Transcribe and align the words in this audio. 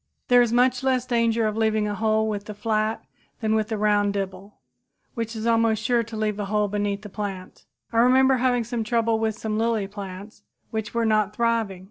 There 0.29 0.41
is 0.41 0.51
much 0.51 0.81
less 0.81 1.05
danger 1.05 1.45
of 1.45 1.55
leaving 1.55 1.87
a 1.87 1.93
hole 1.93 2.27
with 2.27 2.45
the 2.45 2.55
flat 2.55 3.05
than 3.39 3.53
with 3.53 3.67
the 3.67 3.77
round 3.77 4.13
dibble, 4.13 4.57
which 5.13 5.35
is 5.35 5.45
almost 5.45 5.83
sure 5.83 6.01
to 6.01 6.17
leave 6.17 6.39
a 6.39 6.45
hole 6.45 6.67
beneath 6.67 7.03
the 7.03 7.07
plant. 7.09 7.65
I 7.93 7.97
remember 7.99 8.37
having 8.37 8.63
trouble 8.83 9.19
with 9.19 9.37
some 9.37 9.59
lily 9.59 9.85
plants 9.85 10.41
which 10.71 10.95
were 10.95 11.05
not 11.05 11.35
thriving. 11.35 11.79